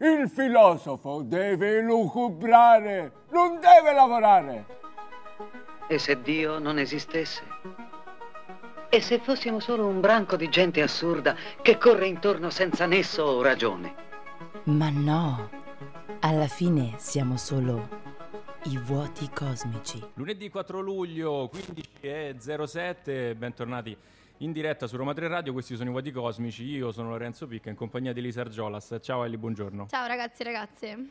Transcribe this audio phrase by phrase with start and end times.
[0.00, 4.66] Il filosofo deve lucubrare, non deve lavorare.
[5.88, 7.42] E se Dio non esistesse?
[8.88, 13.42] E se fossimo solo un branco di gente assurda che corre intorno senza nesso o
[13.42, 13.94] ragione?
[14.66, 15.50] Ma no,
[16.20, 17.88] alla fine siamo solo
[18.66, 20.00] i vuoti cosmici.
[20.14, 23.96] Lunedì 4 luglio 15.07, bentornati
[24.38, 27.70] in diretta su Roma 3 Radio, questi sono i Vuoti Cosmici, io sono Lorenzo Picca
[27.70, 28.96] in compagnia di Elisa Argiolas.
[29.00, 29.86] Ciao Eli, buongiorno.
[29.88, 31.08] Ciao ragazzi ragazze.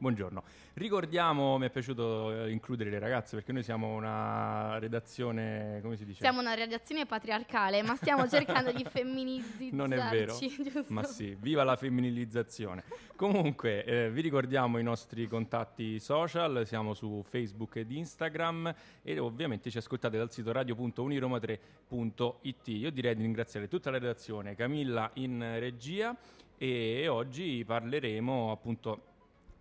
[0.00, 0.42] Buongiorno.
[0.72, 6.06] Ricordiamo, mi è piaciuto eh, includere le ragazze perché noi siamo una redazione, come si
[6.06, 6.20] dice?
[6.20, 9.76] Siamo una redazione patriarcale, ma stiamo cercando di femminilizzarci.
[9.76, 10.86] Non è vero, giusto?
[10.88, 12.84] ma sì, viva la femminilizzazione.
[13.14, 19.70] Comunque, eh, vi ricordiamo i nostri contatti social, siamo su Facebook ed Instagram e ovviamente
[19.70, 22.68] ci ascoltate dal sito radio.uniroma3.it.
[22.68, 26.16] Io direi di ringraziare tutta la redazione, Camilla in regia
[26.56, 29.08] e oggi parleremo appunto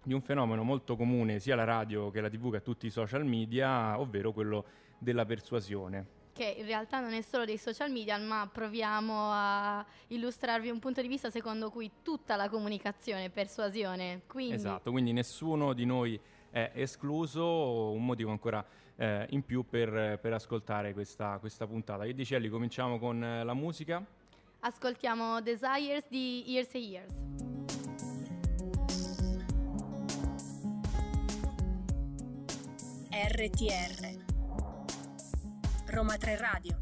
[0.04, 2.90] di un fenomeno molto comune sia alla radio che alla tv che a tutti i
[2.90, 4.66] social media, ovvero quello
[4.98, 6.18] della persuasione.
[6.34, 11.02] Che in realtà non è solo dei social media, ma proviamo a illustrarvi un punto
[11.02, 14.22] di vista secondo cui tutta la comunicazione è persuasione.
[14.28, 14.54] Quindi...
[14.54, 20.34] Esatto, quindi nessuno di noi è escluso, un motivo ancora eh, in più per, per
[20.34, 22.06] ascoltare questa, questa, puntata.
[22.06, 24.04] Che dici Ellie, cominciamo con eh, la musica?
[24.62, 27.59] Ascoltiamo Desires di Years and Years.
[33.32, 34.26] RTR
[35.86, 36.80] Roma 3 Radio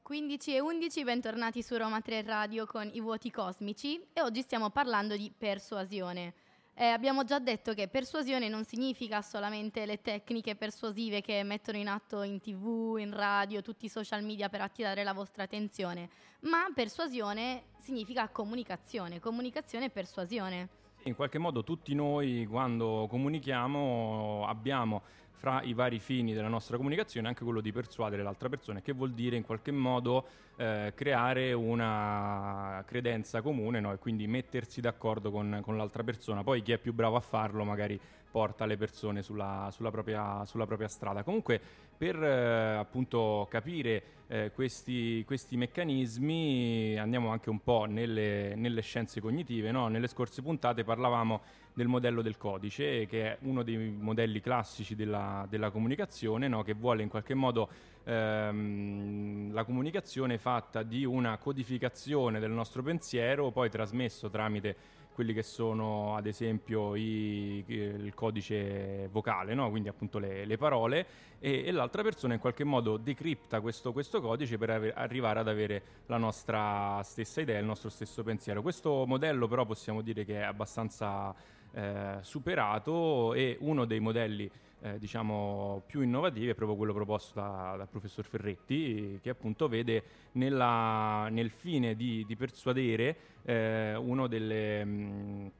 [0.00, 4.70] 15 e 11, bentornati su Roma 3 Radio con i vuoti cosmici e oggi stiamo
[4.70, 6.32] parlando di persuasione.
[6.72, 11.88] Eh, abbiamo già detto che persuasione non significa solamente le tecniche persuasive che mettono in
[11.88, 16.08] atto in tv, in radio, tutti i social media per attirare la vostra attenzione,
[16.40, 20.84] ma persuasione significa comunicazione, comunicazione e persuasione.
[21.06, 27.28] In qualche modo tutti noi quando comunichiamo abbiamo fra i vari fini della nostra comunicazione
[27.28, 32.82] anche quello di persuadere l'altra persona, che vuol dire in qualche modo eh, creare una
[32.88, 33.92] credenza comune no?
[33.92, 36.42] e quindi mettersi d'accordo con, con, l'altra persona.
[36.42, 40.66] Poi chi è più bravo a farlo magari porta le persone sulla, sulla, propria, sulla
[40.66, 41.22] propria, strada.
[41.22, 41.60] Comunque
[41.96, 49.20] per eh, appunto capire eh, questi, questi, meccanismi andiamo anche un po' nelle, nelle scienze
[49.20, 49.70] cognitive.
[49.70, 49.88] No?
[49.88, 51.40] Nelle scorse puntate parlavamo
[51.72, 56.62] del modello del codice, che è uno dei modelli classici della, della comunicazione, no?
[56.62, 57.68] che vuole in qualche modo
[58.04, 64.76] ehm, la comunicazione fatta di una codificazione del nostro pensiero, poi trasmesso tramite
[65.16, 69.70] quelli che sono ad esempio i, il codice vocale, no?
[69.70, 71.06] quindi appunto le, le parole,
[71.38, 75.48] e, e, l'altra persona in qualche modo decripta questo, questo codice per ave- arrivare ad
[75.48, 78.60] avere la nostra stessa idea, il nostro stesso pensiero.
[78.60, 81.34] Questo modello però possiamo dire che è abbastanza
[81.72, 84.50] eh, superato e uno dei modelli
[84.80, 90.02] eh, diciamo, più innovativi è proprio quello proposto da, dal professor Ferretti, che appunto vede
[90.32, 94.84] nella, nel fine di, di persuadere eh, uno delle...
[94.84, 95.50] Mh,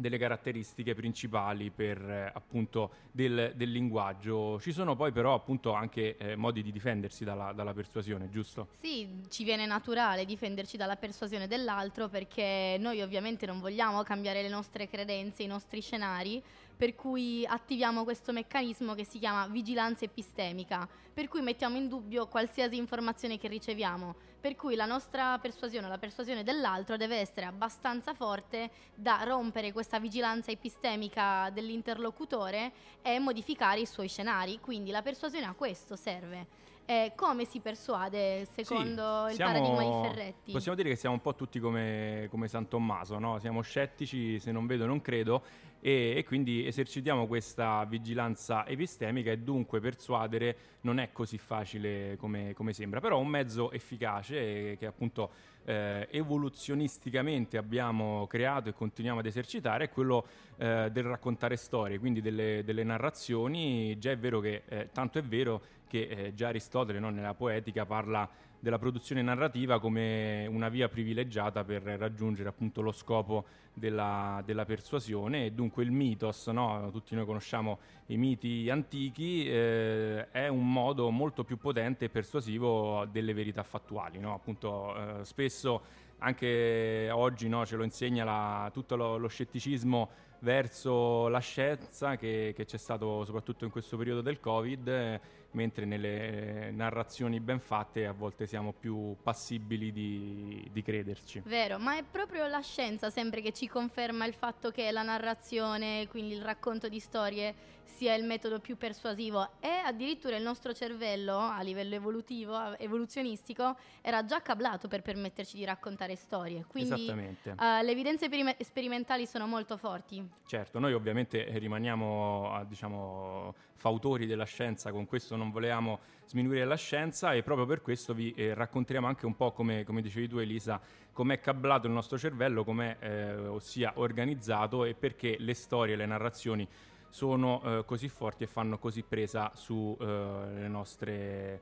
[0.00, 4.58] delle caratteristiche principali per eh, appunto del, del, linguaggio.
[4.58, 8.68] Ci sono poi però appunto anche eh, modi di difendersi dalla, dalla, persuasione, giusto?
[8.80, 14.48] Sì, ci viene naturale difenderci dalla persuasione dell'altro perché noi ovviamente non vogliamo cambiare le
[14.48, 16.42] nostre credenze, i nostri scenari,
[16.80, 22.26] per cui attiviamo questo meccanismo che si chiama vigilanza epistemica, per cui mettiamo in dubbio
[22.26, 28.14] qualsiasi informazione che riceviamo, per cui la nostra persuasione, la persuasione dell'altro deve essere abbastanza
[28.14, 35.44] forte da rompere questa vigilanza epistemica dell'interlocutore e modificare i suoi scenari, quindi la persuasione
[35.44, 36.46] a questo serve.
[36.90, 40.50] Eh, come si persuade secondo sì, il siamo, paradigma di Ferretti?
[40.50, 43.38] Possiamo dire che siamo un po' tutti come, come San Tommaso, no?
[43.38, 45.40] siamo scettici, se non vedo non credo,
[45.78, 52.54] e, e, quindi esercitiamo questa vigilanza epistemica e dunque persuadere non è così facile come,
[52.54, 55.30] come sembra, però un mezzo efficace che appunto
[55.70, 60.26] eh, evoluzionisticamente abbiamo creato e continuiamo ad esercitare è quello
[60.56, 63.96] eh, del raccontare storie, quindi delle, delle, narrazioni.
[63.98, 67.86] Già è vero che, eh, tanto è vero che eh, già Aristotele no, nella poetica
[67.86, 68.28] parla
[68.60, 75.46] della produzione narrativa come una via privilegiata per raggiungere appunto lo scopo della, della persuasione
[75.46, 76.90] e dunque il mitos, no?
[76.92, 83.06] tutti noi conosciamo i miti antichi, eh, è un modo molto più potente e persuasivo
[83.10, 84.34] delle verità fattuali, no?
[84.34, 90.10] appunto eh, spesso anche oggi no, ce lo insegna la, tutto lo, lo, scetticismo
[90.40, 95.20] verso la scienza che, che, c'è stato soprattutto in questo periodo del Covid, eh,
[95.52, 101.42] mentre nelle narrazioni ben fatte a volte siamo più passibili di, di crederci.
[101.44, 106.06] Vero, ma è proprio la scienza sempre che ci conferma il fatto che la narrazione,
[106.08, 111.36] quindi il racconto di storie, sia il metodo più persuasivo e addirittura il nostro cervello
[111.36, 116.64] a livello evolutivo, evoluzionistico, era già cablato per permetterci di raccontare storie.
[116.66, 117.50] Quindi Esattamente.
[117.50, 120.26] uh, le evidenze perime- sperimentali sono molto forti.
[120.46, 126.76] Certo, noi ovviamente rimaniamo ah, diciamo, fautori della scienza, con questo non volevamo sminuire la
[126.76, 130.36] scienza e proprio per questo vi eh, racconteremo anche un po' come, come dicevi tu
[130.36, 130.78] Elisa,
[131.14, 136.68] com'è cablato il nostro cervello, com'è eh, ossia organizzato e perché le storie, le narrazioni
[137.08, 141.60] sono eh, così forti e fanno così presa su, eh, nostre,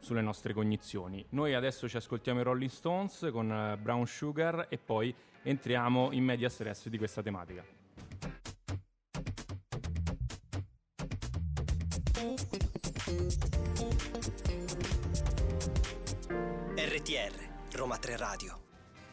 [0.00, 1.24] sulle nostre cognizioni.
[1.30, 6.24] Noi adesso ci ascoltiamo i Rolling Stones con eh, Brown Sugar e poi entriamo in
[6.24, 7.83] media stress di questa tematica.
[17.04, 18.58] RTR, Roma 3 Radio.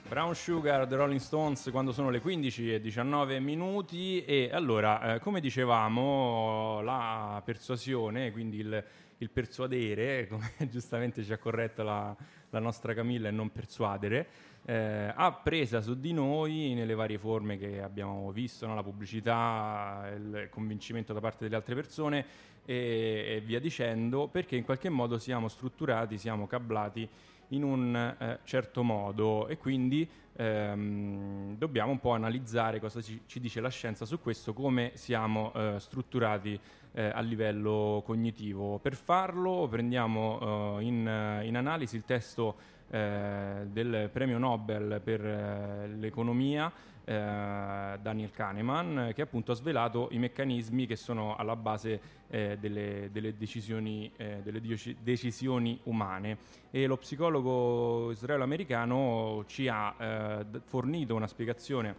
[0.08, 5.20] Brown Sugar, The Rolling Stones, quando sono le 15 e 19 minuti e allora, eh,
[5.20, 8.82] come dicevamo, la persuasione, quindi il,
[9.18, 12.16] il persuadere, come giustamente ci ha corretto la,
[12.52, 14.28] la nostra Camilla e non persuadere,
[14.64, 18.74] eh, ha presa su di noi nelle varie forme che abbiamo visto, no?
[18.74, 22.26] la pubblicità, il convincimento da parte delle altre persone
[22.64, 27.10] e, e via dicendo, perché in qualche modo siamo strutturati, siamo cablati
[27.52, 33.40] in un eh, certo modo e quindi ehm, dobbiamo un po' analizzare cosa ci, ci,
[33.40, 36.60] dice la scienza su questo, come siamo eh, strutturati
[36.94, 38.80] eh, a livello cognitivo.
[38.80, 45.88] Per farlo prendiamo eh, in, in, analisi il testo eh, del premio Nobel per eh,
[45.98, 46.70] l'economia
[47.06, 53.10] eh, Daniel Kahneman, che appunto ha svelato i meccanismi che sono alla base eh, delle,
[53.12, 54.62] delle, decisioni, delle
[55.02, 56.38] decisioni, umane.
[56.70, 61.96] E lo psicologo israelo-americano ci ha eh, fornito una spiegazione,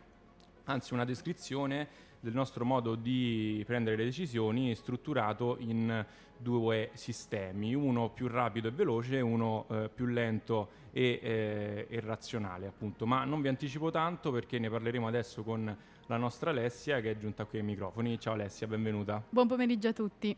[0.64, 8.10] anzi una descrizione del nostro modo di prendere le decisioni strutturato in due sistemi, uno
[8.10, 13.06] più rapido e veloce, uno eh, più lento e, eh, e, razionale appunto.
[13.06, 15.76] Ma non vi anticipo tanto perché ne parleremo adesso con
[16.06, 18.18] la nostra Alessia che è giunta qui ai microfoni.
[18.20, 19.20] Ciao Alessia, benvenuta.
[19.28, 20.36] Buon pomeriggio a tutti.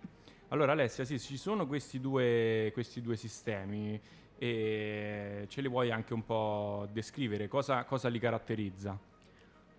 [0.49, 4.01] Allora Alessia, sì, ci sono questi due, questi due sistemi
[4.39, 7.47] e ce li vuoi anche un po' descrivere?
[7.47, 8.99] Cosa, cosa li caratterizza?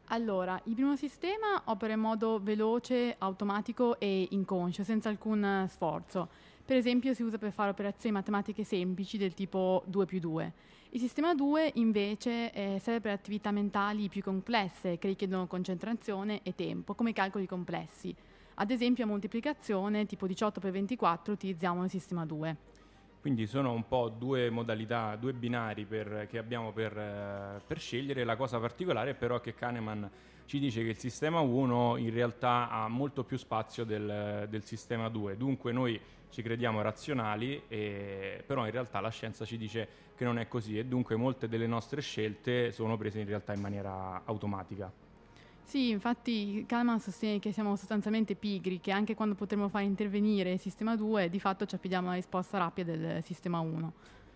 [0.09, 6.29] Allora, il primo sistema opera in modo veloce, automatico e inconscio, senza alcun sforzo.
[6.63, 10.53] Per esempio si usa per fare operazioni matematiche semplici del tipo 2 più 2.
[10.89, 16.53] Il sistema 2 invece eh, serve per attività mentali più complesse che richiedono concentrazione e
[16.53, 18.15] tempo, come i calcoli complessi.
[18.55, 22.55] Ad esempio a moltiplicazione tipo 18 per 24 utilizziamo il sistema 2.
[23.25, 28.23] Quindi sono un po' due modalità, due binari per, che abbiamo per, eh, per, scegliere.
[28.23, 30.07] La cosa particolare però è che Kahneman
[30.45, 35.09] ci dice che il sistema 1 in realtà ha molto più spazio del, del sistema
[35.09, 35.37] 2.
[35.37, 35.99] Dunque noi
[36.29, 40.77] ci crediamo razionali, e, però in realtà la scienza ci dice che non è così
[40.77, 45.04] e dunque molte delle nostre scelte sono prese in realtà in maniera automatica.
[45.65, 50.59] Sì, infatti Kahneman sostiene che siamo sostanzialmente pigri, che anche quando potremmo fare intervenire il
[50.59, 53.93] sistema 2, di fatto ci affidiamo alla risposta rapida del sistema 1.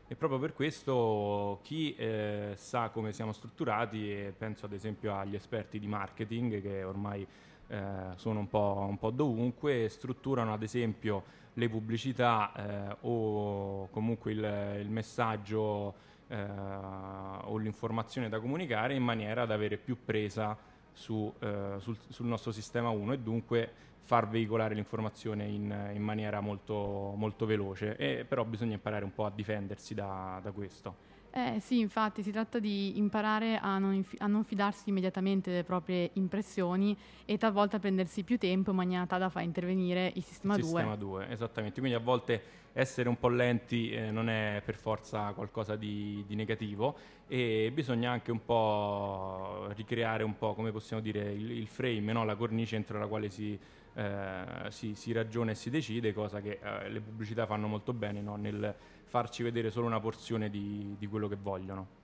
[0.07, 5.77] E proprio per questo chi eh, sa come siamo strutturati, penso ad esempio agli esperti
[5.77, 7.25] di marketing che ormai
[7.67, 7.77] eh,
[8.15, 14.79] sono un po', un po', dovunque, strutturano ad esempio le pubblicità eh, o comunque il,
[14.81, 15.93] il messaggio
[16.27, 20.57] eh, o l'informazione da comunicare in maniera da avere più presa
[20.93, 26.39] su, eh, sul, sul, nostro sistema 1 e dunque far veicolare l'informazione in, in maniera
[26.39, 31.07] molto, molto veloce, e, però bisogna imparare un po' a difendersi da, da questo.
[31.31, 35.63] Eh sì, infatti si tratta di imparare a non, inf- a non, fidarsi immediatamente delle
[35.63, 40.55] proprie impressioni e talvolta prendersi più tempo in maniera tale da far intervenire il sistema
[40.55, 40.63] 2.
[40.63, 41.79] Il sistema 2, esattamente.
[41.79, 42.41] Quindi a volte
[42.73, 46.95] essere un po' lenti eh, non è per forza qualcosa di, di, negativo
[47.27, 52.23] e bisogna anche un po' ricreare un po', come possiamo dire, il, il frame, no?
[52.25, 53.57] la cornice entro la quale si,
[53.93, 58.21] eh, si, si, ragiona e si decide, cosa che eh, le pubblicità fanno molto bene
[58.21, 58.35] no?
[58.35, 58.75] nel
[59.09, 61.97] farci vedere solo una porzione di, di quello che vogliono.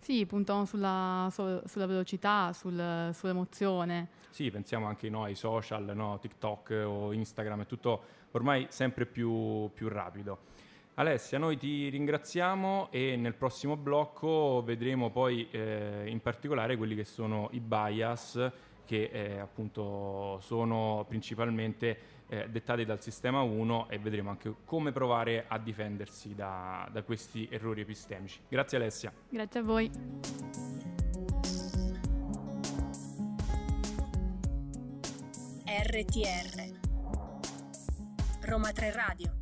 [0.00, 4.08] Sì, puntano sulla, su, sulla velocità, sul, sull'emozione.
[4.30, 8.02] Sì, pensiamo anche no, ai social, no, TikTok o Instagram, è tutto
[8.32, 10.48] ormai sempre più, più rapido.
[10.94, 17.04] Alessia, noi ti ringraziamo e nel prossimo blocco vedremo poi eh, in particolare quelli che
[17.04, 18.50] sono i bias
[18.90, 25.44] che eh, appunto sono principalmente eh, dettati dal sistema 1 e vedremo anche come provare
[25.46, 28.40] a difendersi da, da questi errori epistemici.
[28.48, 29.12] Grazie Alessia.
[29.28, 29.88] Grazie a voi.
[35.66, 36.78] RTR
[38.40, 39.32] Roma 3 Radio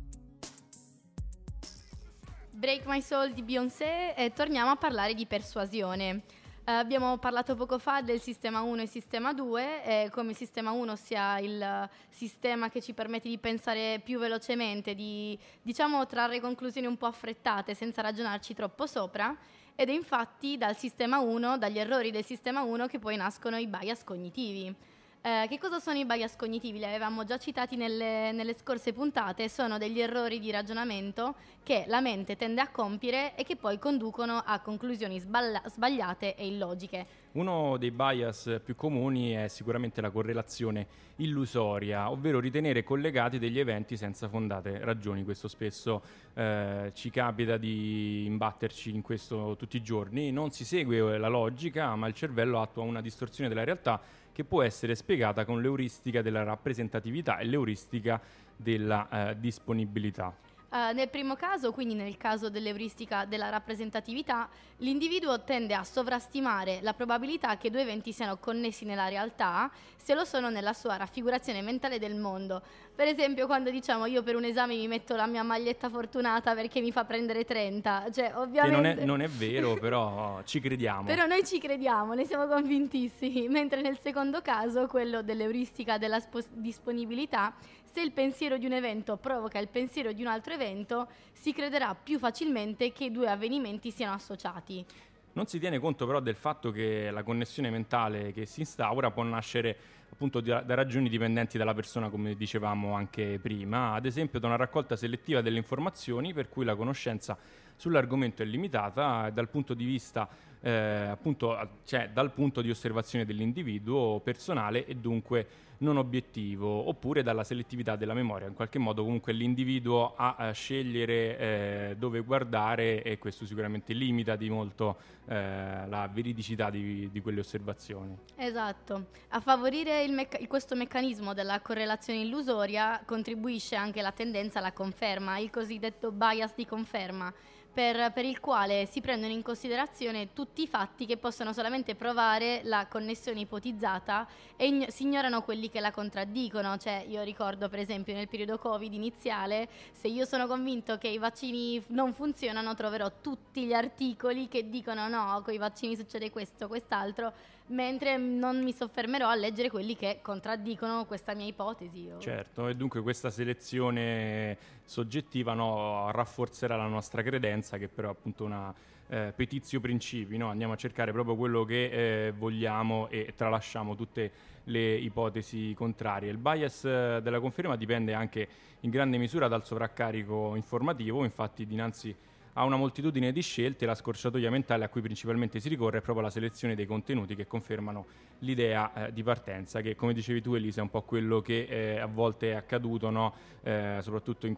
[2.51, 6.21] Break My Soul di Beyoncé e torniamo a parlare di persuasione.
[6.69, 10.95] Eh, abbiamo parlato poco fa del sistema 1 e sistema 2 e come sistema 1
[10.97, 16.95] sia il sistema che ci permette di pensare più velocemente, di diciamo trarre conclusioni un
[16.95, 19.35] po' affrettate senza ragionarci troppo sopra
[19.73, 23.65] ed è infatti dal sistema 1, dagli errori del sistema 1 che poi nascono i
[23.65, 24.75] bias cognitivi.
[25.21, 26.77] Eh, che cosa sono i bias cognitivi?
[26.77, 31.99] Li avevamo già citati nelle, nelle, scorse puntate, sono degli errori di ragionamento che la
[31.99, 37.05] mente tende a compiere e che poi conducono a conclusioni sballa- sbagliate e illogiche.
[37.33, 43.97] Uno dei bias più comuni è sicuramente la correlazione illusoria, ovvero ritenere collegati degli eventi
[43.97, 45.25] senza fondate ragioni.
[45.25, 46.01] Questo spesso
[46.33, 50.31] eh, ci capita di imbatterci in questo tutti i giorni.
[50.31, 54.01] Non si segue la logica, ma il cervello attua una distorsione della realtà
[54.39, 58.21] che può essere spiegata con l'euristica della rappresentatività e l'euristica
[58.55, 60.33] della eh, disponibilità.
[60.69, 64.47] Uh, nel primo caso, quindi nel caso dell'euristica della rappresentatività,
[64.77, 70.25] l'individuo tende a sovrastimare la probabilità che due eventi siano connessi nella realtà se lo
[70.25, 72.61] sono nella sua raffigurazione mentale del mondo.
[72.95, 76.81] Per esempio, quando diciamo io per un esame mi metto la mia maglietta fortunata perché
[76.81, 78.75] mi fa prendere 30, cioè ovviamente...
[78.75, 81.03] Che non è, non è vero, però ci crediamo.
[81.03, 86.49] Però noi ci crediamo, ne siamo convintissimi, mentre nel secondo caso, quello dell'euristica della sp-
[86.51, 87.53] disponibilità,
[87.91, 91.95] se il pensiero di un evento provoca il pensiero di un altro evento, si crederà
[91.95, 94.85] più facilmente che i due avvenimenti siano associati.
[95.33, 99.23] Non si tiene conto però del fatto che la connessione mentale che si instaura può
[99.23, 99.77] nascere
[100.11, 104.95] appunto da, ragioni dipendenti dalla persona, come dicevamo anche prima, ad esempio da una raccolta
[104.95, 107.37] selettiva delle informazioni per cui la conoscenza
[107.75, 110.27] sull'argomento è limitata dal punto di vista
[110.61, 115.47] eh, appunto cioè dal punto di osservazione dell'individuo personale e dunque
[115.79, 118.47] non obiettivo, oppure dalla selettività della memoria.
[118.47, 124.35] In qualche modo comunque l'individuo ha a scegliere eh, dove guardare e questo sicuramente limita
[124.35, 128.17] di molto eh, la veridicità di, di, quelle osservazioni.
[128.35, 129.07] Esatto.
[129.29, 135.49] A favorire mecca- questo meccanismo della correlazione illusoria contribuisce anche la tendenza alla conferma, il
[135.49, 137.33] cosiddetto bias di conferma
[137.79, 142.59] per, per, il quale si prendono in considerazione tutti i fatti che possono solamente provare
[142.65, 146.75] la connessione ipotizzata e ign- si ignorano quelli che la contraddicono.
[146.75, 151.17] Cioè, io ricordo per esempio nel periodo Covid iniziale, se io sono convinto che i
[151.17, 156.67] vaccini non funzionano, troverò tutti gli articoli che dicono no, con i vaccini succede questo,
[156.67, 157.31] quest'altro
[157.69, 162.09] mentre non mi soffermerò a leggere quelli che contraddicono questa mia ipotesi.
[162.19, 168.43] Certo, e dunque questa selezione soggettiva no, rafforzerà la nostra credenza, che però è appunto
[168.43, 168.73] una
[169.07, 170.49] eh, petizio principi, no?
[170.49, 174.31] andiamo a cercare proprio quello che eh, vogliamo e tralasciamo tutte
[174.65, 176.29] le ipotesi contrarie.
[176.29, 178.47] Il bias eh, della conferma dipende anche
[178.81, 182.15] in grande misura dal sovraccarico informativo, infatti dinanzi
[182.59, 186.25] ha una moltitudine di scelte, la scorciatoia mentale a cui principalmente si ricorre è proprio
[186.25, 188.05] la selezione dei contenuti che confermano
[188.39, 191.99] l'idea eh, di partenza, che come dicevi tu Elisa è un po' quello che eh,
[191.99, 193.33] a volte è accaduto, no?
[193.63, 194.55] eh, soprattutto in,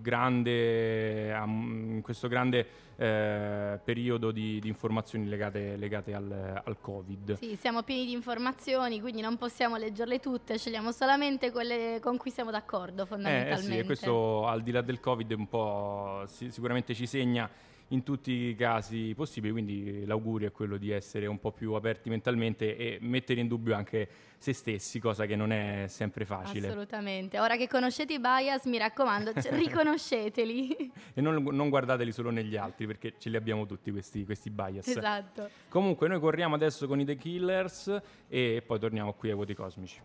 [0.00, 2.66] grande, in questo grande
[3.02, 7.36] eh, periodo di, di, informazioni legate, legate al, al, Covid.
[7.36, 12.30] Sì, siamo pieni di informazioni, quindi non possiamo leggerle tutte, scegliamo solamente quelle con cui
[12.30, 13.70] siamo d'accordo fondamentalmente.
[13.70, 17.50] Eh, sì, e questo al di là del Covid un po' sicuramente ci segna
[17.92, 22.08] in tutti i casi possibili, quindi l'augurio è quello di essere un po' più aperti
[22.08, 24.08] mentalmente e mettere in dubbio anche
[24.38, 26.68] se stessi, cosa che non è sempre facile.
[26.68, 27.38] Assolutamente.
[27.38, 30.92] Ora che conoscete i bias, mi raccomando, riconosceteli.
[31.14, 34.88] e non, non, guardateli solo negli altri, perché ce li abbiamo tutti questi, questi bias.
[34.88, 35.48] Esatto.
[35.68, 40.00] Comunque, noi corriamo adesso con i The Killers e poi torniamo qui ai voti cosmici.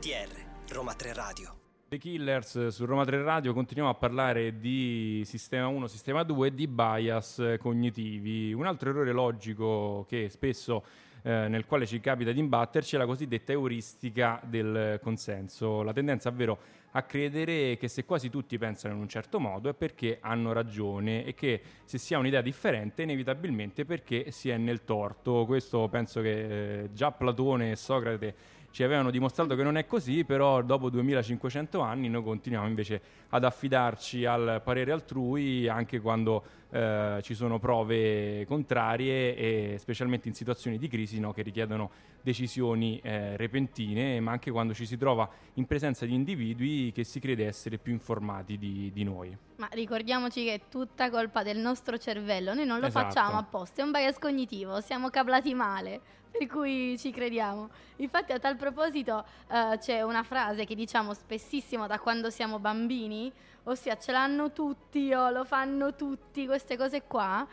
[0.00, 1.56] RTR, Roma 3 Radio.
[1.86, 6.54] The Killers su Roma 3 Radio continuiamo a parlare di sistema 1, sistema 2 e
[6.54, 8.54] di bias cognitivi.
[8.54, 10.84] Un altro errore logico che spesso
[11.20, 16.30] eh, nel quale ci capita di imbatterci è la cosiddetta euristica del consenso, la tendenza
[16.30, 16.58] ovvero
[16.92, 21.24] a credere che se quasi tutti pensano in un certo modo è perché hanno ragione
[21.24, 25.44] e che se si ha un'idea differente inevitabilmente perché si è nel torto.
[25.44, 28.34] Questo penso che eh, già Platone e Socrate
[28.70, 33.00] ci avevano dimostrato che non è così, però dopo 2500 anni noi continuiamo invece
[33.30, 40.34] ad affidarci al parere altrui anche quando eh, ci sono prove contrarie e specialmente in
[40.34, 41.90] situazioni di crisi no, che richiedono
[42.22, 47.18] decisioni eh, repentine, ma anche quando ci si trova in presenza di individui che si
[47.20, 49.36] crede essere più informati di, di noi.
[49.56, 53.06] Ma ricordiamoci che è tutta colpa del nostro cervello, noi non lo Esatto.
[53.06, 56.00] facciamo apposta, è un bias cognitivo, siamo cablati male,
[56.30, 57.68] per cui ci crediamo.
[57.96, 63.30] Infatti a tal proposito eh, c'è una frase che diciamo spessissimo da quando siamo bambini,
[63.64, 67.46] ossia ce l'hanno tutti o lo fanno tutti, queste cose qua.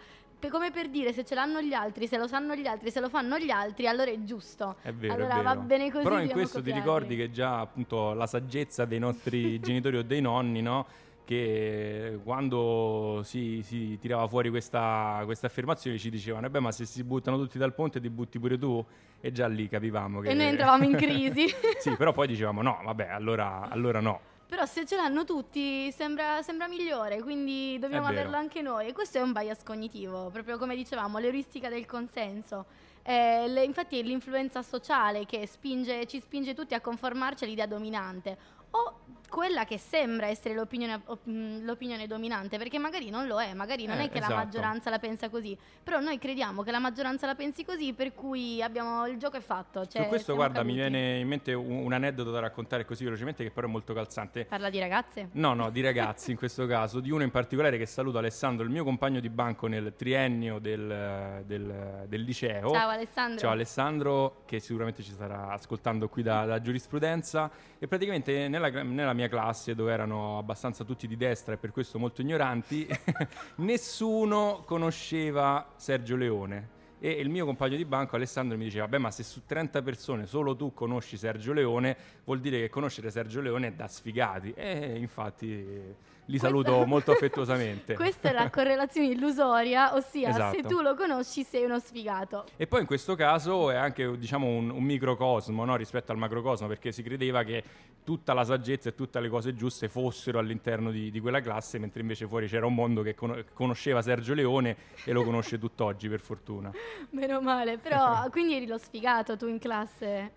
[0.49, 3.09] Come per dire se ce l'hanno gli altri, se lo sanno gli altri, se lo
[3.09, 4.75] fanno gli altri, allora è giusto.
[4.81, 5.43] È vero, allora è vero.
[5.43, 6.03] va bene così.
[6.03, 6.79] Però in questo ti copiarli.
[6.79, 10.85] ricordi che già appunto la saggezza dei nostri genitori o dei nonni, no?
[11.25, 16.85] Che quando si, si tirava fuori questa, questa affermazione ci dicevano: "Eh beh, ma se
[16.85, 18.85] si buttano tutti dal ponte, ti butti pure tu.
[19.19, 20.29] E già lì capivamo che.
[20.29, 21.47] E noi entravamo in crisi.
[21.81, 24.35] sì, però poi dicevamo: no, vabbè, allora, allora no.
[24.47, 28.87] Però se ce l'hanno tutti sembra, sembra migliore, quindi dobbiamo averlo anche noi.
[28.87, 32.65] E questo è un bias cognitivo, proprio come dicevamo, l'euristica del consenso.
[33.03, 38.37] Eh, le- infatti è l'influenza sociale che spinge- ci spinge tutti a conformarci all'idea dominante
[38.85, 43.53] o quella che sembra essere l'opinione, op- mh, l'opinione dominante, perché magari non lo è,
[43.53, 44.33] magari non Eh, è che esatto.
[44.33, 48.13] la maggioranza la pensa così, però noi crediamo che la maggioranza la pensi così, per
[48.13, 49.85] cui abbiamo, il gioco è fatto.
[49.85, 50.89] Cioè Su questo, guarda, mi caduti.
[50.97, 54.45] viene in mente un, un aneddoto da raccontare così velocemente, che però è molto calzante.
[54.45, 55.27] Parla di ragazze?
[55.33, 58.71] No, no, di ragazzi in questo caso, di uno in particolare che saluto Alessandro, il
[58.71, 62.69] mio compagno di banco nel triennio del, del- del liceo.
[62.71, 63.39] Ciao Alessandro.
[63.39, 67.51] Ciao Alessandro, che sicuramente ci starà ascoltando qui da, da giurisprudenza.
[67.77, 71.99] E praticamente nella, nella mia classe, dove erano abbastanza tutti di destra e per questo
[71.99, 72.87] molto ignoranti,
[73.57, 76.75] nessuno conosceva Sergio Leone.
[76.99, 80.25] E il mio compagno di banco Alessandro mi diceva: Beh, ma se su 30 persone
[80.25, 84.51] solo tu conosci Sergio Leone, vuol dire che conoscere Sergio Leone è da sfigati.
[84.53, 85.95] E infatti
[86.27, 87.95] li saluto Questa- molto affettuosamente.
[87.95, 90.67] Questa è la correlazione illusoria, ossia se Esatto.
[90.67, 92.45] tu lo conosci sei uno sfigato.
[92.55, 96.67] E poi in questo caso è anche diciamo, un, un microcosmo no, rispetto al macrocosmo,
[96.67, 97.63] perché si credeva che
[98.03, 102.01] tutta la saggezza e tutte le cose giuste fossero all'interno di, di quella classe, mentre
[102.01, 106.19] invece fuori c'era un mondo che cono- conosceva Sergio Leone e lo conosce tutt'oggi, per
[106.21, 106.71] fortuna.
[107.11, 110.31] Meno male, però quindi eri lo sfigato tu in classe.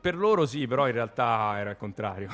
[0.00, 2.28] Per loro sì, però in realtà era il contrario.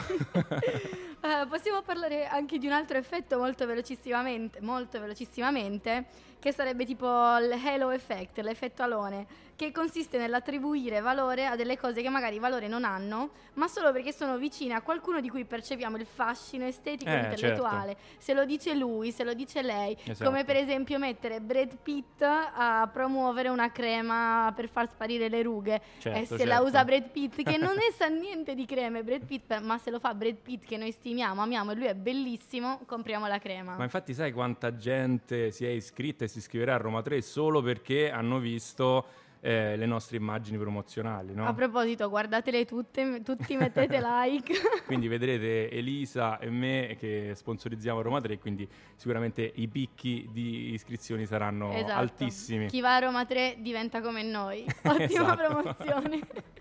[1.23, 6.07] Eh, possiamo parlare anche di un altro effetto molto velocissimamente, molto velocissimamente,
[6.41, 12.09] che sarebbe tipo l'halo effect, l'effetto alone, che consiste nell'attribuire valore a delle cose che
[12.09, 16.07] magari valore non hanno, ma solo perché sono vicine a qualcuno di cui percepiamo il
[16.07, 17.97] fascino estetico e Eh, intellettuale.
[18.17, 20.25] Se lo dice lui, se lo dice lei, Esatto.
[20.31, 25.79] come per esempio mettere Brad Pitt a promuovere una crema per far sparire le rughe.
[25.99, 26.45] Certo, e se certo.
[26.47, 29.91] la usa Brad Pitt, che non ne sa niente di creme Brad Pitt, ma se
[29.91, 33.77] lo fa Brad Pitt che noi stimiamo, amiamo e lui è bellissimo, compriamo la crema.
[33.77, 37.61] Ma infatti sai quanta gente si è iscritta e si iscriverà a Roma 3 solo
[37.61, 39.05] perché hanno visto
[39.41, 41.47] eh, le nostre immagini promozionali, no?
[41.47, 44.53] A proposito, guardatele tutte, tutti mettete like.
[44.87, 51.25] Quindi vedrete Elisa e me che sponsorizziamo Roma 3, quindi sicuramente i picchi di iscrizioni
[51.27, 51.93] saranno Esatto.
[51.93, 52.67] altissimi.
[52.67, 54.65] Chi va a Roma 3 diventa come noi.
[54.85, 55.37] Ottima Esatto.
[55.37, 56.21] promozione.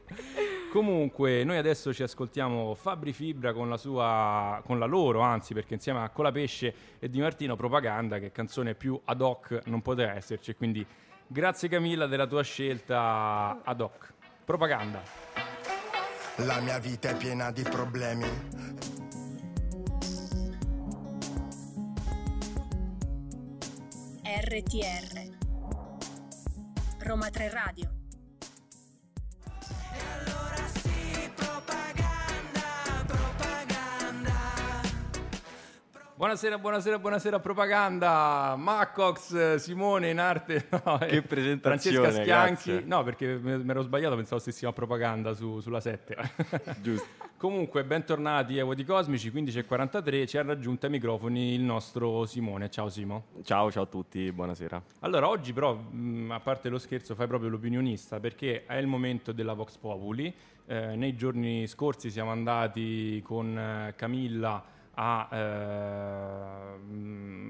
[0.71, 5.73] Comunque, noi adesso ci ascoltiamo Fabri Fibra con la sua, con la loro, anzi, perché
[5.73, 10.53] insieme a Colapesce e Di Martino Propaganda, che canzone più ad hoc non poteva esserci.
[10.55, 10.85] Quindi
[11.29, 14.13] grazie Camilla della tua scelta ad hoc.
[14.43, 15.01] Propaganda.
[16.37, 18.27] La mia vita è piena di problemi.
[24.23, 25.37] RTR
[26.99, 27.98] Roma 3 Radio
[36.19, 38.53] Buonasera, buonasera, buonasera Propaganda.
[38.57, 40.67] Maccox, eh, Simone in arte.
[40.83, 42.71] no, Che eh, presentazione, Francesca Schianchi.
[42.71, 42.85] grazie.
[42.85, 46.17] No, perché mi ero sbagliato, pensavo stessimo a Propaganda su- sulla 7.
[46.83, 47.07] Giusto.
[47.37, 50.27] Comunque, bentornati a Voti Cosmici 15.43.
[50.27, 52.69] Ci ha raggiunto ai microfoni il nostro Simone.
[52.69, 53.27] Ciao Simo.
[53.45, 54.83] Ciao, ciao a tutti, buonasera.
[54.99, 59.31] Allora, oggi però, mh, a parte lo scherzo, fai proprio l'opinionista perché è il momento
[59.31, 60.35] della Vox Populi.
[60.65, 66.77] Eh, nei giorni scorsi siamo andati con eh, Camilla a, eh,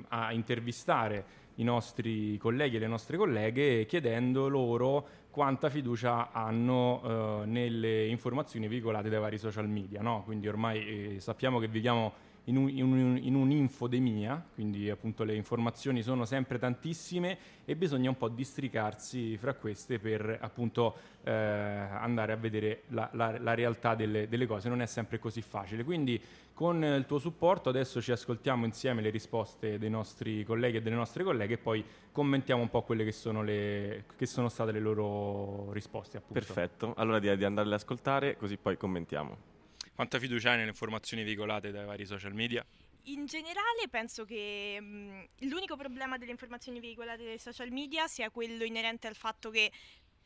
[0.10, 1.26] a intervistare
[1.56, 8.68] i nostri colleghi e le nostre colleghe chiedendo loro quanta fiducia hanno eh, nelle informazioni
[8.68, 10.02] veicolate dai vari social media.
[10.02, 10.24] no?
[10.24, 12.14] Quindi ormai eh, sappiamo che viviamo
[12.50, 18.10] in, un, in, un, in un'infodemia, quindi appunto le informazioni sono sempre tantissime e bisogna
[18.10, 23.94] un po' districarsi fra queste per appunto eh, andare a vedere la, la, la realtà
[23.94, 25.84] delle, delle, cose, non è sempre così facile.
[25.84, 26.20] Quindi
[26.54, 30.96] con il tuo supporto adesso ci ascoltiamo insieme le risposte dei nostri colleghi e delle
[30.96, 34.80] nostre colleghe e poi commentiamo un po' quelle che sono, le, che sono state le
[34.80, 36.18] loro risposte.
[36.18, 36.34] Appunto.
[36.34, 39.49] Perfetto, allora direi di andarle ad ascoltare così poi commentiamo.
[40.00, 42.66] Quanta fiducia hai nelle informazioni veicolate dai vari social media?
[43.08, 48.64] In generale penso che mh, l'unico problema delle informazioni veicolate dai social media sia quello
[48.64, 49.70] inerente al fatto che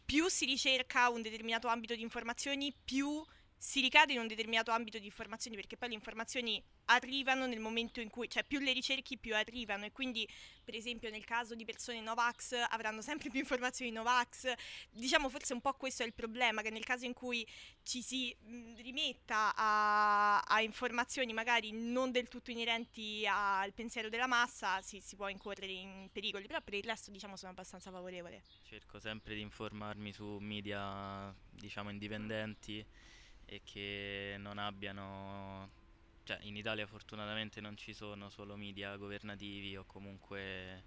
[0.06, 3.20] più si ricerca un determinato ambito di informazioni, più
[3.64, 8.02] si ricade in un determinato ambito di informazioni perché poi le informazioni arrivano nel momento
[8.02, 9.86] in cui, cioè più le ricerchi più arrivano.
[9.86, 10.28] E quindi
[10.66, 14.52] per esempio nel caso di persone Novax avranno sempre più informazioni Novax,
[14.90, 17.48] diciamo forse un po' questo è il problema che nel caso in cui
[17.84, 18.36] ci si
[18.82, 25.16] rimetta a, a, informazioni magari non del tutto inerenti al pensiero della massa si, si
[25.16, 28.44] può incorrere in pericoli, però per il resto diciamo sono abbastanza favorevole.
[28.64, 32.86] Cerco sempre di informarmi su media diciamo indipendenti
[33.54, 35.70] e che non abbiano,
[36.24, 40.84] cioè in Italia fortunatamente non ci sono solo media governativi o comunque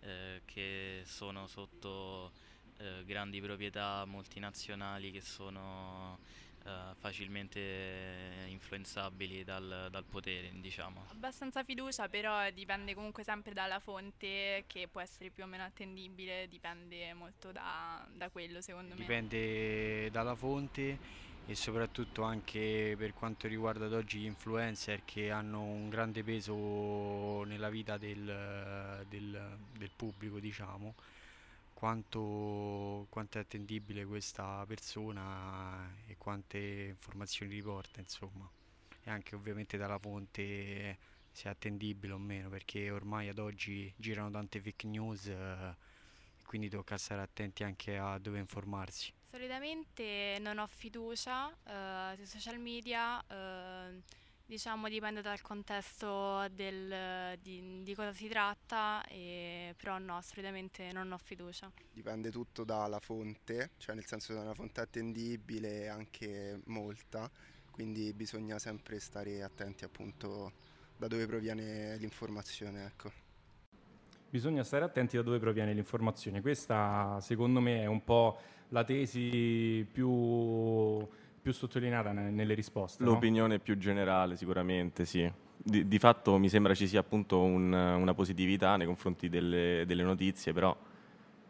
[0.00, 2.32] eh, che sono sotto
[2.78, 6.18] eh, grandi proprietà multinazionali che sono
[6.64, 11.04] eh, facilmente influenzabili dal, dal, potere, diciamo.
[11.10, 16.48] Abbastanza fiducia, però dipende comunque sempre dalla fonte che può essere più o meno attendibile,
[16.48, 19.42] dipende molto da, da quello secondo dipende me.
[19.42, 25.62] Dipende dalla fonte e soprattutto anche per quanto riguarda ad oggi gli influencer che hanno
[25.62, 30.94] un grande peso nella vita del, del, del pubblico, diciamo,
[31.72, 36.58] quanto, quanto, è attendibile questa persona e quante
[36.90, 38.46] informazioni riporta, insomma,
[39.02, 40.98] e anche ovviamente dalla fonte
[41.32, 45.74] se è attendibile o meno, perché ormai ad oggi girano tante fake news eh,
[46.44, 49.17] quindi tocca stare attenti anche a dove informarsi.
[49.30, 54.00] Solitamente non ho fiducia uh, sui social media, uh,
[54.46, 61.12] diciamo dipende dal contesto del, di, di, cosa si tratta, e, però no, solitamente non
[61.12, 61.70] ho fiducia.
[61.92, 67.30] Dipende tutto dalla fonte, cioè nel senso che è una fonte attendibile e anche molta,
[67.70, 70.52] quindi bisogna sempre stare attenti appunto
[70.96, 72.86] da dove proviene l'informazione.
[72.86, 73.12] Ecco.
[74.30, 79.86] Bisogna stare attenti da dove proviene l'informazione, questa secondo me è un po' la tesi
[79.90, 81.06] più,
[81.40, 83.02] più sottolineata nelle risposte.
[83.02, 83.60] L'opinione no?
[83.60, 85.30] più generale sicuramente, sì.
[85.60, 90.04] Di, di, fatto mi sembra ci sia appunto un, una positività nei confronti delle, delle
[90.04, 90.76] notizie, però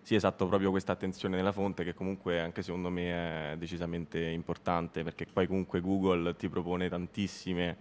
[0.00, 5.02] sì, esatto, proprio questa attenzione nella fonte che comunque anche secondo me è decisamente importante
[5.02, 7.76] perché poi comunque Google ti propone tantissime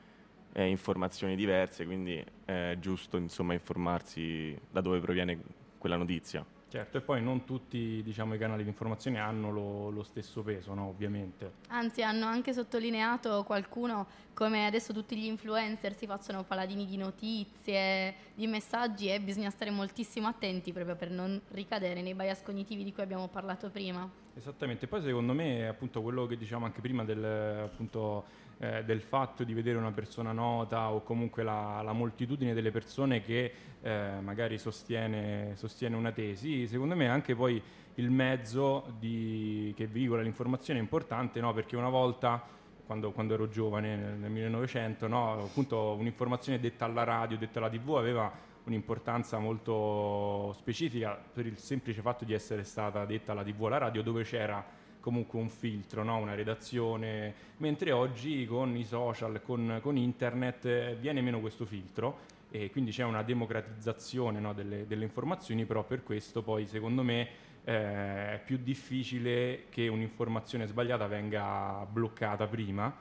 [0.52, 5.39] eh, informazioni diverse, quindi è giusto insomma informarsi da dove proviene
[5.78, 6.45] quella notizia.
[6.69, 10.73] Certo, e poi non tutti diciamo, i canali di informazione hanno lo, lo stesso peso,
[10.73, 10.88] no?
[10.88, 11.53] ovviamente.
[11.69, 18.15] Anzi, hanno anche sottolineato qualcuno come adesso tutti gli influencer si facciano paladini di notizie,
[18.36, 22.93] di messaggi e bisogna stare moltissimo attenti proprio per non ricadere nei bias cognitivi di
[22.93, 24.26] cui abbiamo parlato prima.
[24.38, 27.23] Esattamente, poi secondo me appunto quello che diciamo anche prima del
[27.63, 28.23] appunto
[28.60, 33.23] eh, del fatto di vedere una persona nota o comunque la, la moltitudine delle persone
[33.23, 37.60] che eh, magari sostiene, sostiene, una tesi, secondo me anche poi
[37.95, 41.52] il mezzo di, che veicola l'informazione è importante, no?
[41.54, 42.45] perché una volta
[42.86, 45.45] quando, quando, ero giovane, nel, nel 1900, no?
[45.45, 48.32] appunto un'informazione detta alla radio, detta alla tv aveva
[48.67, 54.03] un'importanza molto specifica per il semplice fatto di essere stata detta alla tv alla radio
[54.03, 54.63] dove c'era
[54.99, 56.17] comunque un filtro, no?
[56.17, 62.36] una redazione, mentre oggi con i social, con, con internet eh, viene meno questo filtro
[62.49, 64.53] e quindi c'è una democratizzazione no?
[64.53, 67.27] delle, delle, informazioni, però per questo poi secondo me
[67.63, 72.93] eh, è più difficile che un'informazione sbagliata venga bloccata prima,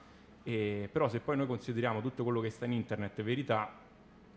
[0.45, 3.85] e, però se poi noi consideriamo tutto quello che sta in internet verità,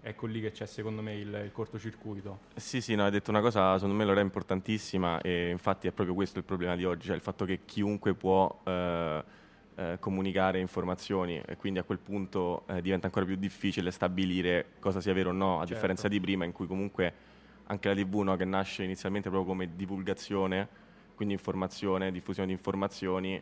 [0.02, 2.40] ecco lì che c'è secondo me il, il, cortocircuito.
[2.56, 6.16] Sì, sì, no, hai detto una cosa secondo me l'ora importantissima e infatti è proprio
[6.16, 9.24] questo il problema di oggi, cioè il fatto che chiunque può eh,
[9.76, 15.02] eh, comunicare informazioni e quindi a quel punto eh, diventa ancora più difficile stabilire cosa
[15.02, 15.74] sia vero o no, a certo.
[15.74, 17.14] differenza di prima in cui comunque
[17.68, 20.68] anche la TV no, che nasce inizialmente proprio come divulgazione,
[21.16, 23.42] quindi informazione, diffusione di informazioni,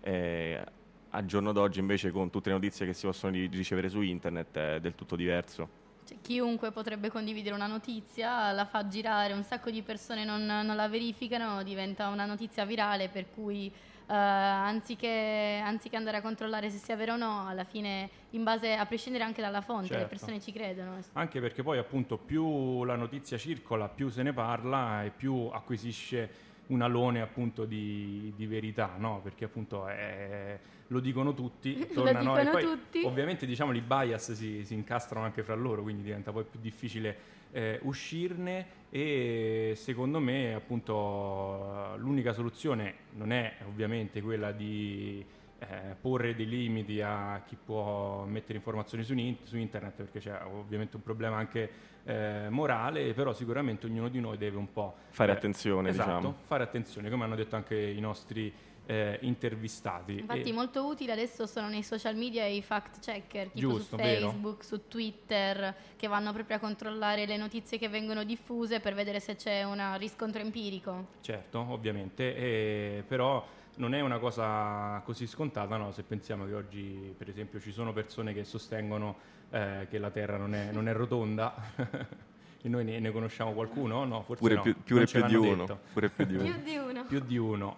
[0.00, 0.64] eh,
[1.10, 4.80] al giorno d'oggi invece con tutte le notizie che si possono ricevere su internet è
[4.80, 5.82] del tutto diverso.
[6.06, 10.76] Cioè, chiunque potrebbe condividere una notizia, la fa girare, un sacco di persone non, non,
[10.76, 13.72] la verificano, diventa una notizia virale per cui
[14.06, 18.74] eh, anziché, anziché andare a controllare se sia vero o no, alla fine, in base,
[18.74, 20.08] a prescindere anche dalla fonte, le Certo.
[20.08, 20.98] persone ci credono.
[21.14, 26.52] Anche perché poi appunto più la notizia circola, più se ne parla e più acquisisce
[26.66, 29.20] un alone appunto di, di verità, no?
[29.22, 33.02] Perché appunto è- lo dicono tutti, Lo tornano e dicono poi tutti.
[33.04, 37.16] ovviamente diciamo i bias si, si incastrano anche fra loro, quindi diventa poi più difficile
[37.52, 45.24] eh, uscirne e secondo me appunto l'unica soluzione non è ovviamente quella di
[45.60, 50.40] eh, porre dei limiti a chi può mettere informazioni su, in- su internet perché c'è
[50.44, 51.70] ovviamente un problema anche
[52.04, 56.34] eh, morale, però sicuramente ognuno di noi deve un po' Fare attenzione, esatto, diciamo.
[56.42, 58.52] fare attenzione, come hanno detto anche i nostri
[58.86, 60.18] eh, intervistati.
[60.18, 64.02] Infatti E- molto utile adesso sono nei social media i fact checker, tipo Giusto, su
[64.02, 64.28] vero.
[64.30, 69.20] Facebook, su Twitter, che vanno proprio a controllare le notizie che vengono diffuse per vedere
[69.20, 71.06] se c'è un riscontro empirico.
[71.20, 75.90] Certo, ovviamente, e- però non è una cosa così scontata, no?
[75.92, 79.16] Se pensiamo che oggi, per esempio, ci sono persone che sostengono
[79.50, 81.54] eh, che la Terra non è, non è rotonda,
[82.62, 84.04] e noi ne, ne conosciamo qualcuno?
[84.04, 85.80] No, forse Pure no, più- più di l'hanno uno, detto.
[85.92, 86.44] pure più di uno.
[86.44, 87.04] Più di uno.
[87.04, 87.76] Più di uno.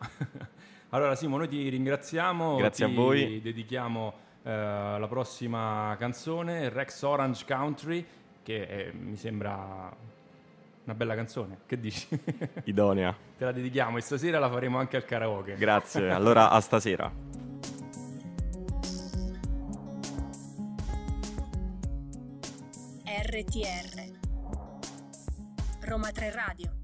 [0.90, 3.40] Allora Simo, noi ti ringraziamo, Grazie a ti voi.
[3.40, 8.06] dedichiamo eh, la prossima canzone, Rex Orange Country,
[8.42, 9.94] che eh, mi sembra
[10.84, 12.06] una bella canzone, che dici?
[12.64, 13.14] Idonea.
[13.36, 15.56] Te la dedichiamo e stasera la faremo anche al karaoke.
[15.56, 16.10] Grazie.
[16.16, 17.12] Allora, a stasera.
[23.28, 24.04] RTR
[25.80, 26.75] Roma 3 Radio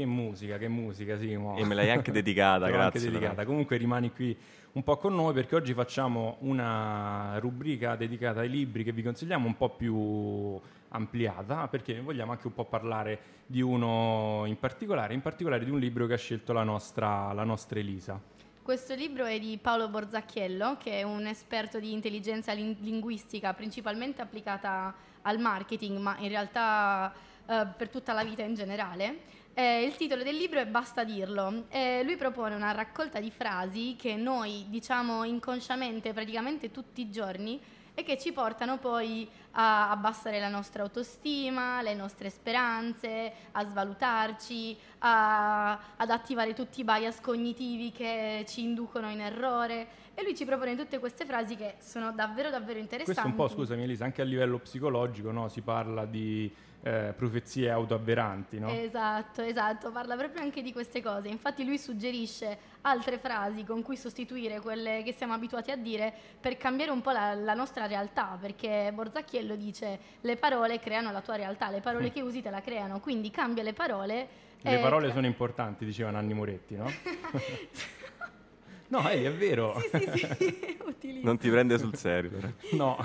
[0.00, 1.58] Che musica, che musica, Simo.
[1.58, 3.44] E me l'hai anche dedicata, l'ho anche grazie, dedicata.
[3.44, 4.34] Comunque rimani qui
[4.72, 9.46] un po' con noi perché oggi facciamo una rubrica dedicata ai libri che vi consigliamo
[9.46, 10.58] un po' più
[10.88, 15.78] ampliata perché vogliamo anche un po' parlare di uno in particolare, in particolare di un
[15.78, 18.18] libro che ha scelto la nostra, la nostra Elisa.
[18.62, 24.22] Questo libro è di Paolo Borzacchiello, che è un esperto di intelligenza lin- linguistica principalmente
[24.22, 27.12] applicata al marketing, ma in realtà
[27.46, 29.38] eh, per tutta la vita in generale.
[29.60, 31.64] Eh, il titolo del libro è Basta dirlo.
[31.68, 37.60] Eh, lui propone una raccolta di frasi che noi diciamo inconsciamente praticamente tutti i giorni
[37.92, 44.74] e che ci portano poi a abbassare la nostra autostima, le nostre speranze, a svalutarci,
[45.00, 49.88] a- ad attivare tutti i bias cognitivi che ci inducono in errore.
[50.14, 53.20] E lui ci propone tutte queste frasi che sono davvero davvero interessanti.
[53.20, 55.48] Questo un po', scusami Elisa, anche a livello psicologico no?
[55.48, 56.50] si parla di
[56.82, 58.70] eh, profezie autoavveranti, no?
[58.70, 61.28] Esatto, esatto, parla proprio anche di queste cose.
[61.28, 66.56] Infatti lui suggerisce altre frasi con cui sostituire quelle che siamo abituati a dire per
[66.56, 71.36] cambiare un po' la, la nostra realtà, perché Borzacchiello dice le parole creano la tua
[71.36, 72.12] realtà, le parole Mm.
[72.12, 74.28] che usi te la creano, quindi cambia le parole.
[74.62, 76.90] Le e parole crea- sono importanti, diceva Nanni Moretti, no?
[78.88, 79.78] no, Eli, è vero.
[79.90, 80.78] Sì, sì, sì.
[81.22, 82.54] Non ti prende sul serio.
[82.72, 82.96] No.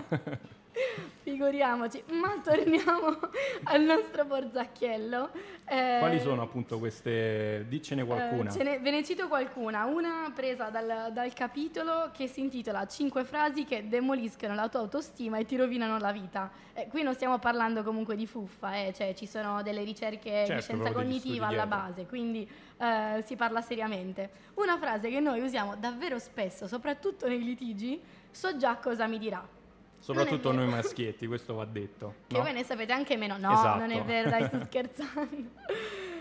[1.26, 3.18] Figuriamoci, ma torniamo
[3.66, 5.32] al nostro Borzacchiello.
[5.66, 7.66] Eh, Quali sono appunto queste?
[7.68, 8.54] Diccene qualcuna.
[8.54, 13.24] Eh, ne- ve ne cito qualcuna, una presa dal, dal capitolo che si intitola 5
[13.24, 16.52] frasi che demoliscono la tua autostima e ti rovinano la vita.
[16.76, 20.54] Eh, qui non stiamo parlando comunque di fuffa, eh, cioè ci sono delle ricerche Certo,
[20.54, 24.30] di scienza cognitiva alla base, quindi eh, si parla seriamente.
[24.58, 29.55] Una frase che noi usiamo davvero spesso, soprattutto nei litigi, so già cosa mi dirà.
[30.00, 32.14] Soprattutto noi maschietti, questo va detto.
[32.28, 32.44] Che no?
[32.44, 33.38] voi ne sapete anche meno.
[33.38, 33.80] No, Esatto.
[33.80, 35.50] non è vero, dai, sto scherzando.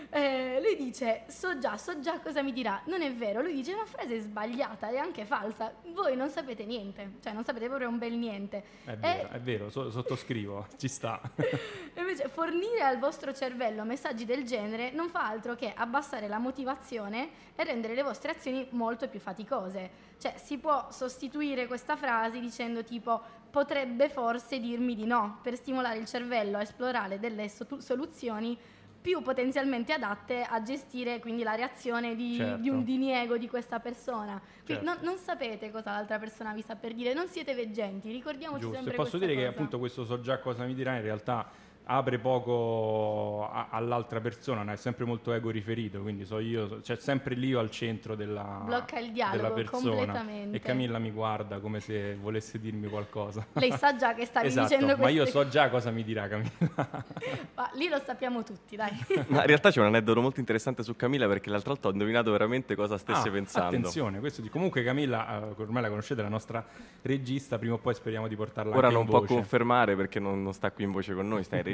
[0.09, 2.81] Eh, lui dice, so già, so già cosa mi dirà.
[2.85, 5.73] Non è vero, lui dice una frase sbagliata, è anche falsa.
[5.93, 8.63] Voi non sapete niente, cioè non sapete proprio un bel niente.
[8.85, 11.19] È vero, è vero, so- sottoscrivo, ci sta.
[11.35, 16.37] E invece fornire al vostro cervello messaggi del genere non fa altro che abbassare la
[16.37, 20.13] motivazione e rendere le vostre azioni molto più faticose.
[20.17, 23.21] Cioè si può sostituire questa frase dicendo tipo
[23.55, 28.57] potrebbe forse dirmi di no per stimolare il cervello a esplorare delle so- soluzioni
[28.99, 32.61] più potenzialmente adatte a gestire quindi la reazione di, Certo.
[32.61, 34.41] di un diniego di questa persona.
[34.65, 34.83] Certo.
[34.83, 38.75] non, non sapete cosa l'altra persona vi sta per dire, non siete veggenti, ricordiamoci Giusto.
[38.75, 39.49] Sempre posso dire che cosa.
[39.51, 41.49] appunto questo so già cosa mi dirà in realtà
[41.87, 44.71] apre poco a- all'altra persona, no?
[44.71, 48.61] è sempre molto ego riferito, quindi so io, so- c'è sempre l'io al centro della,
[48.65, 49.95] Blocca il della dialogo persona.
[49.95, 50.57] completamente.
[50.57, 53.45] E Camilla mi guarda come se volesse dirmi qualcosa.
[53.53, 56.51] Lei sa già che stavi esatto, dicendo ma io so già cosa mi dirà Camilla.
[57.55, 58.89] Ma lì lo sappiamo tutti, dai.
[59.27, 62.31] Ma in realtà c'è un aneddoto molto interessante su Camilla perché l'altra volta ho indovinato
[62.31, 63.67] veramente cosa stesse Ah, pensando.
[63.77, 66.65] Attenzione, questo di- comunque Camilla, eh, ormai la conoscete, la nostra
[67.01, 69.33] regista, prima o poi speriamo di portarla Ora anche non può voce.
[69.33, 71.73] confermare perché non, non sta qui in voce con noi, sta in regia,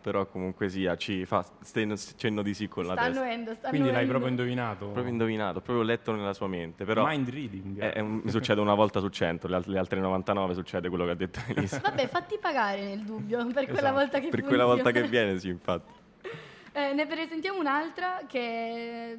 [0.00, 3.20] però comunque sia, ci fa sten- cenno di sì con la Sta testa.
[3.20, 4.86] annuendo, sta Quindi l'hai proprio indovinato?
[4.86, 6.84] Proprio indovinato, proprio letto nella sua mente.
[6.84, 7.78] Però Mind reading.
[7.78, 11.04] è- è un- mi succede una volta su 100, le, le altre 99 succede quello
[11.04, 11.78] che ha detto Elisa.
[11.80, 13.92] Vabbè, fatti pagare nel dubbio per quella Esatto.
[13.94, 15.92] volta che Per quella volta che viene, sì, infatti.
[16.74, 19.18] Eh, ne presentiamo un'altra che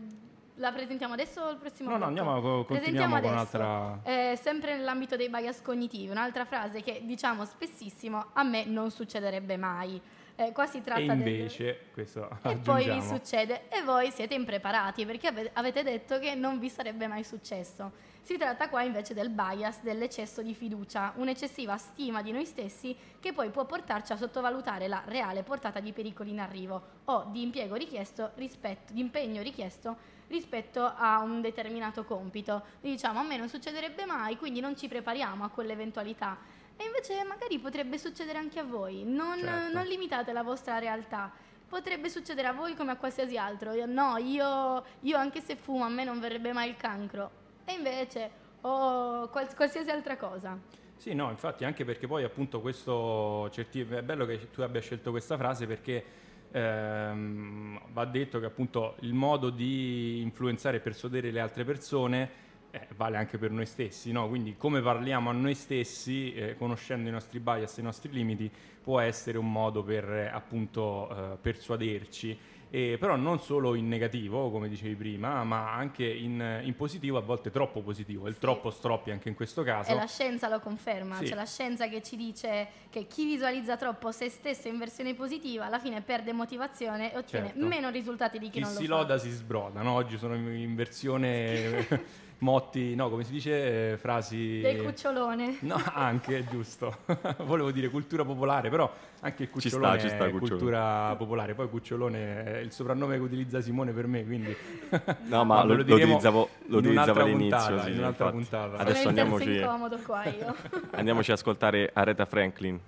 [0.55, 2.19] la presentiamo adesso o il prossimo No, no, blocco?
[2.19, 3.57] andiamo, co- continuiamo con adesso.
[3.57, 3.99] un'altra...
[4.03, 9.55] Eh, sempre nell'ambito dei bias cognitivi, un'altra frase che diciamo spessissimo a me non succederebbe
[9.57, 10.01] mai.
[10.35, 14.33] Eh, qua si tratta E del- invece, questo e poi vi succede e voi siete
[14.33, 17.91] impreparati perché ave- avete detto che non vi sarebbe mai successo.
[18.23, 23.31] Si tratta qua invece del bias, dell'eccesso di fiducia, un'eccessiva stima di noi stessi che
[23.31, 27.75] poi può portarci a sottovalutare la reale portata di pericoli in arrivo o di impiego
[27.75, 29.97] richiesto rispetto, di impegno richiesto
[30.29, 32.63] rispetto a un determinato compito.
[32.81, 36.37] Diciamo a me non succederebbe mai, quindi non ci prepariamo a quell'eventualità.
[36.83, 39.03] E invece magari potrebbe succedere anche a voi.
[39.05, 39.73] Non, Certo.
[39.77, 41.31] non limitate la vostra realtà.
[41.69, 43.71] Potrebbe succedere a voi come a qualsiasi altro.
[43.71, 47.31] Io- No, io, io anche se fumo a me non verrebbe mai il cancro.
[47.63, 48.29] E invece
[48.61, 50.59] o quals- qualsiasi altra cosa.
[50.97, 55.11] Sì, no, infatti anche perché poi appunto questo certi- è bello che tu abbia scelto
[55.11, 56.03] questa frase perché
[56.51, 62.29] ehm, va detto che appunto il modo di influenzare e persuadere le altre persone
[62.75, 64.27] eh, vale anche per noi stessi, no?
[64.27, 68.49] Quindi come parliamo a noi stessi, eh, conoscendo i nostri bias e i nostri limiti,
[68.81, 72.37] può essere un modo per eh, appunto eh, persuaderci.
[72.71, 77.21] E però non solo in negativo, come dicevi prima, ma anche in, in positivo, a
[77.21, 78.27] volte troppo positivo.
[78.27, 79.91] Il troppo stroppi anche in questo caso.
[79.91, 81.25] E la scienza lo conferma, Sì.
[81.25, 85.65] c'è la scienza che ci dice che chi visualizza troppo se stesso in versione positiva
[85.67, 87.63] alla fine perde motivazione e ottiene Certo.
[87.67, 89.91] meno risultati di chi, chi non si lo loda si sbroda, no?
[89.93, 91.87] Oggi sono in versione
[92.43, 94.59] motti, no, come si dice, eh, frasi...
[94.59, 95.57] Del cucciolone.
[95.61, 96.97] No, anche, giusto.
[97.45, 100.47] Volevo dire cultura popolare, però anche il Ci sta, cucciolone ci sta, è cucciolone.
[100.49, 101.53] cultura popolare.
[101.55, 104.55] Poi cucciolone è il soprannome che utilizza Simone per me, quindi...
[105.25, 107.57] No, ma lo, lo diremo utilizzavo, lo in utilizzavo un'altra all'inizio.
[107.57, 108.49] puntata, sì, in un'altra infatti.
[108.49, 108.77] puntata.
[108.83, 110.55] Adesso andiamoci, incomodo qua io.
[110.91, 112.79] andiamoci a ascoltare Aretha Franklin.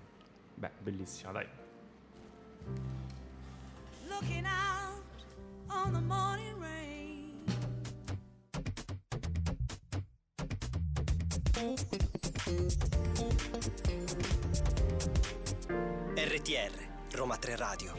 [0.53, 1.45] Beh, bellissima, dai.
[4.09, 5.03] looking out
[5.69, 6.74] on the morning rain.
[16.15, 17.93] RTR, Roma 3 Radio.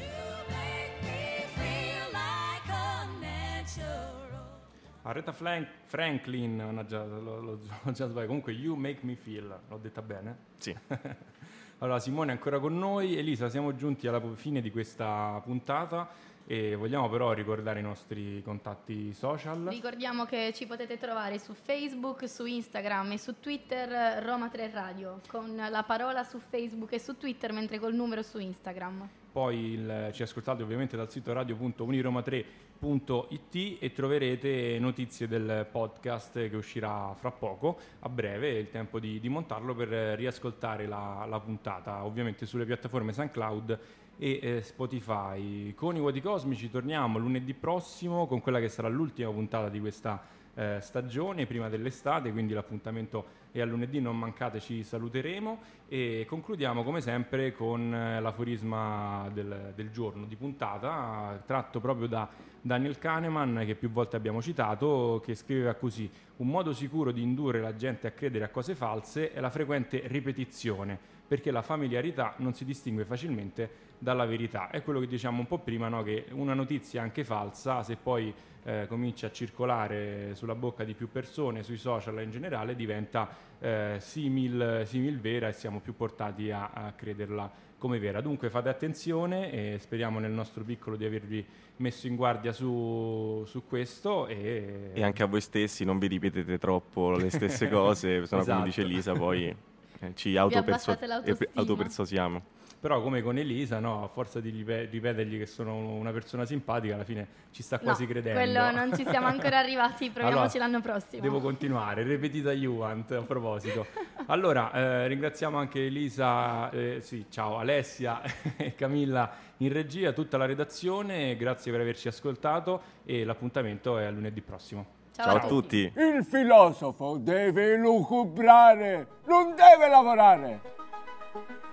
[5.02, 8.26] Aretha Franklin, mannaggia, l'ho, l'ho- l'ho già sbagliato.
[8.26, 10.36] Comunque, You Make Me Feel, l'ho detta bene?
[10.58, 10.76] Sì.
[11.78, 13.16] allora, Simone è ancora con noi.
[13.16, 16.10] Elisa, siamo giunti alla fine di questa puntata
[16.48, 19.66] e vogliamo però ricordare i nostri contatti social.
[19.66, 25.20] Ricordiamo che ci potete trovare su Facebook, su Instagram e su Twitter Roma 3 Radio
[25.26, 29.08] con la parola su Facebook e su Twitter mentre col numero su Instagram.
[29.32, 37.12] Poi il- ci ascoltate ovviamente dal sito radio.uniroma3.it e troverete notizie del podcast che uscirà
[37.18, 42.04] fra poco, a breve, è il tempo di, di montarlo per riascoltare la, la puntata,
[42.04, 43.78] ovviamente sulle piattaforme SoundCloud
[44.18, 45.74] e eh, Spotify.
[45.74, 50.22] Con i Vuoti Cosmici torniamo lunedì prossimo con quella che sarà l'ultima puntata di questa
[50.54, 56.82] eh, stagione prima dell'estate, quindi l'appuntamento è a lunedì, non mancate, ci saluteremo e concludiamo
[56.82, 62.28] come sempre con eh, l'aforisma del, del giorno di puntata, tratto proprio da
[62.60, 67.60] Daniel Kahneman che più volte abbiamo citato, che scriveva così, un modo sicuro di indurre
[67.60, 72.54] la gente a credere a cose false è la frequente ripetizione, perché la familiarità non
[72.54, 74.70] si distingue facilmente dalla verità.
[74.70, 76.02] È quello che diciamo un po' prima, no?
[76.02, 78.32] che una notizia anche falsa, se poi
[78.64, 83.96] eh, comincia a circolare sulla bocca di più persone, sui social in generale, diventa eh,
[83.98, 88.20] simil, simil vera e siamo più portati a, a crederla come vera.
[88.20, 91.44] Dunque fate attenzione e speriamo nel nostro piccolo di avervi
[91.76, 96.58] messo in guardia su, su questo e, E anche a voi stessi non vi ripetete
[96.58, 98.52] troppo le stesse cose, se no Esatto.
[98.52, 99.54] come dice Elisa poi
[100.00, 102.42] eh, ci autoperso- e- autopersuasiamo.
[102.78, 106.94] Però come con Elisa, no, a forza di ripe- ripetergli che sono una persona simpatica,
[106.94, 108.38] alla fine ci sta quasi no, credendo.
[108.38, 111.22] quello non ci siamo ancora arrivati, proviamoci Allora, l'anno prossimo.
[111.22, 113.86] Devo continuare, ripetita Juvent a proposito.
[114.28, 118.20] Allora, eh, ringraziamo anche Elisa, eh, sì, ciao, Alessia
[118.56, 124.10] e Camilla in regia, tutta la redazione, grazie per averci ascoltato e l'appuntamento è a
[124.10, 125.04] lunedì prossimo.
[125.16, 125.90] Ciao a tutti.
[125.96, 130.60] Il filosofo deve lucubrare, non deve lavorare.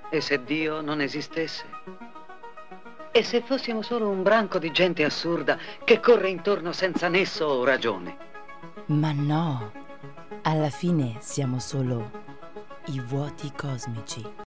[0.10, 1.66] E se Dio non esistesse?
[3.12, 7.66] E se fossimo solo un branco di gente assurda che corre intorno senza nesso o
[7.66, 8.18] ragione?
[8.86, 9.72] Ma no,
[10.44, 12.12] alla fine siamo solo
[12.86, 14.42] i vuoti cosmici.